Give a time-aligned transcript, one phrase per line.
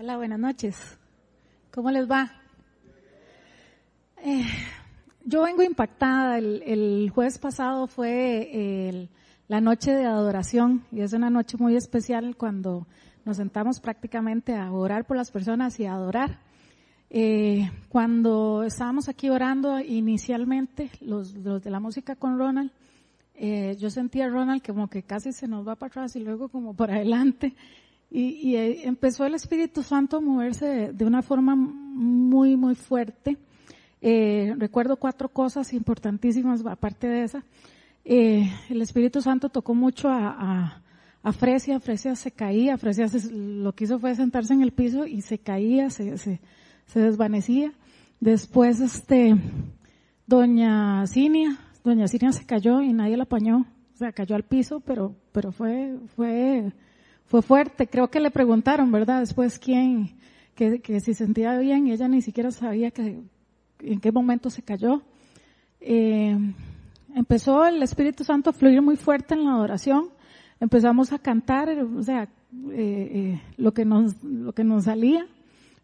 [0.00, 0.96] Hola, buenas noches.
[1.72, 2.30] ¿Cómo les va?
[4.18, 4.46] Eh,
[5.24, 6.38] yo vengo impactada.
[6.38, 9.08] El, jueves pasado fue
[9.48, 12.86] la noche de adoración y es una noche muy especial cuando
[13.24, 16.38] nos sentamos prácticamente a orar por las personas y a adorar.
[17.10, 22.70] Eh, cuando estábamos aquí orando inicialmente, los, los de la música con Ronald,
[23.34, 26.50] eh, yo sentía a Ronald como que casi se nos va para atrás y luego
[26.50, 27.56] como para adelante.
[28.10, 33.36] Y, eh, empezó el Espíritu Santo a moverse de, una forma muy, muy fuerte.
[34.00, 37.44] Eh, recuerdo cuatro cosas importantísimas aparte de esa.
[38.04, 40.82] Eh, el Espíritu Santo tocó mucho a,
[41.22, 45.20] a, Fresia, Fresia se caía, Fresia lo que hizo fue sentarse en el piso y
[45.20, 46.40] se caía, se, se,
[46.86, 47.72] se desvanecía.
[48.18, 49.36] Después, este,
[50.26, 54.80] doña Cinia, doña Cinia se cayó y nadie la apañó, o sea, cayó al piso,
[54.80, 56.72] pero, pero fue, fue,
[57.28, 57.86] fue fuerte.
[57.86, 59.20] Creo que le preguntaron, ¿verdad?
[59.20, 60.16] Después quién,
[60.54, 63.22] que, que si sentía bien y ella ni siquiera sabía que,
[63.80, 65.02] en qué momento se cayó.
[65.80, 66.36] Eh,
[67.14, 70.08] empezó el Espíritu Santo a fluir muy fuerte en la adoración.
[70.58, 72.28] Empezamos a cantar, o sea, eh,
[72.72, 75.26] eh, lo que nos, lo que nos salía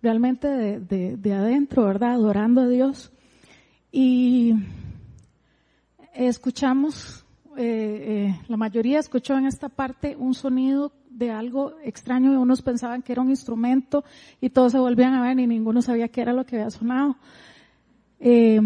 [0.00, 2.12] realmente de, de, de adentro, ¿verdad?
[2.12, 3.12] Adorando a Dios.
[3.90, 4.54] Y
[6.14, 13.02] escuchamos, la mayoría escuchó en esta parte un sonido de algo extraño y unos pensaban
[13.02, 14.04] que era un instrumento
[14.40, 17.16] y todos se volvían a ver y ninguno sabía qué era lo que había sonado.
[18.20, 18.60] Eh,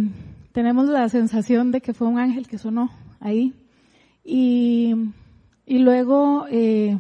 [0.53, 2.91] tenemos la sensación de que fue un ángel que sonó
[3.21, 3.55] ahí.
[4.25, 4.95] Y,
[5.67, 6.99] y luego eh,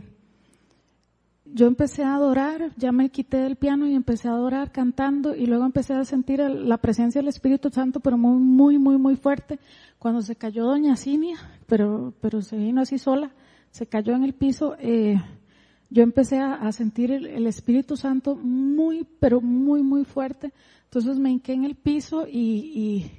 [1.45, 5.47] yo empecé a adorar, ya me quité del piano y empecé a adorar cantando y
[5.47, 9.59] luego empecé a sentir la presencia del Espíritu Santo, pero muy, muy, muy, muy fuerte.
[9.99, 13.31] Cuando se cayó Doña Cinia, pero, pero se vino así sola,
[13.71, 15.17] se cayó en el piso, eh,
[15.89, 20.53] yo empecé a, sentir el, Espíritu Santo muy, pero muy, muy fuerte.
[20.85, 23.11] Entonces me hinqué en el piso y,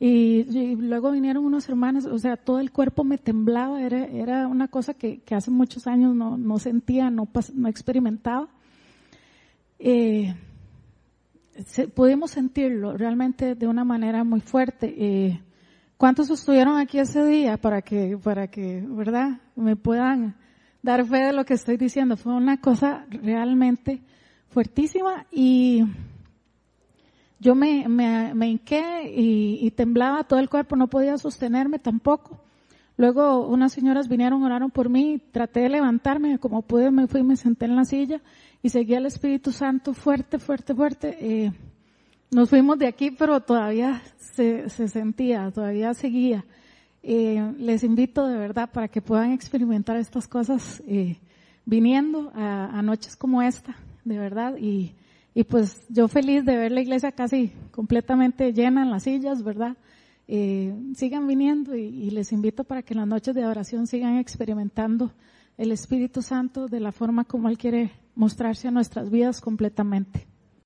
[0.00, 4.48] y, y, luego vinieron unos hermanos, o sea, todo el cuerpo me temblaba, era, era
[4.48, 8.48] una cosa que, que hace muchos años no, no sentía, no, no experimentaba.
[9.78, 10.34] Eh,
[11.94, 14.94] pudimos sentirlo realmente de una manera muy fuerte.
[14.96, 15.40] Eh,
[15.96, 20.34] ¿Cuántos estuvieron aquí ese día para que, para que, verdad, me puedan
[20.82, 22.16] dar fe de lo que estoy diciendo?
[22.16, 24.02] Fue una cosa realmente
[24.48, 25.84] fuertísima y
[27.38, 32.38] yo me, me, me hinqué y, y, temblaba todo el cuerpo, no podía sostenerme tampoco.
[32.96, 37.36] Luego unas señoras vinieron, oraron por mí, traté de levantarme, como pude me fui, me
[37.36, 38.20] senté en la silla
[38.62, 41.16] y seguía el Espíritu Santo fuerte, fuerte, fuerte.
[41.18, 41.52] Eh,
[42.30, 46.44] nos fuimos de aquí, pero todavía se, se sentía, todavía seguía.
[47.02, 51.16] Eh, les invito de verdad para que puedan experimentar estas cosas eh,
[51.64, 54.56] viniendo a, noches como esta, de verdad.
[54.58, 54.94] Y,
[55.34, 59.76] y pues yo feliz de ver la iglesia casi completamente llena en las sillas, ¿verdad?
[60.28, 64.18] Eh, sigan viniendo y, y les invito para que en las noches de oración sigan
[64.18, 65.12] experimentando
[65.56, 70.29] el Espíritu Santo de la forma como Él quiere mostrarse a nuestras vidas completamente.